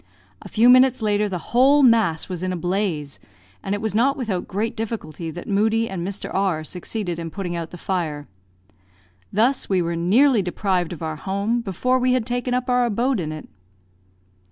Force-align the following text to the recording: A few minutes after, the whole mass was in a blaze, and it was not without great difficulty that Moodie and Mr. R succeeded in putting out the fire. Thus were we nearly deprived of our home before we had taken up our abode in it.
A 0.41 0.49
few 0.49 0.67
minutes 0.67 1.03
after, 1.03 1.29
the 1.29 1.37
whole 1.53 1.83
mass 1.83 2.27
was 2.27 2.41
in 2.41 2.51
a 2.51 2.55
blaze, 2.55 3.19
and 3.61 3.75
it 3.75 3.81
was 3.81 3.93
not 3.93 4.17
without 4.17 4.47
great 4.47 4.75
difficulty 4.75 5.29
that 5.29 5.47
Moodie 5.47 5.87
and 5.87 6.01
Mr. 6.07 6.33
R 6.33 6.63
succeeded 6.63 7.19
in 7.19 7.29
putting 7.29 7.55
out 7.55 7.69
the 7.69 7.77
fire. 7.77 8.27
Thus 9.31 9.69
were 9.69 9.83
we 9.83 9.95
nearly 9.95 10.41
deprived 10.41 10.91
of 10.91 11.03
our 11.03 11.17
home 11.17 11.61
before 11.61 11.99
we 11.99 12.13
had 12.13 12.25
taken 12.25 12.55
up 12.55 12.67
our 12.67 12.83
abode 12.85 13.19
in 13.19 13.31
it. 13.31 13.47